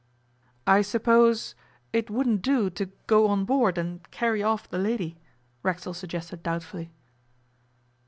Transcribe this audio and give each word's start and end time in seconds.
'I 0.65 0.81
suppose 0.81 1.53
it 1.93 2.09
wouldn't 2.09 2.41
do 2.41 2.71
to 2.71 2.87
go 3.05 3.27
on 3.27 3.45
board 3.45 3.77
and 3.77 4.01
carry 4.09 4.41
off 4.41 4.67
the 4.67 4.79
lady?' 4.79 5.19
Racksole 5.61 5.93
suggested 5.93 6.41
doubtfully. 6.41 6.89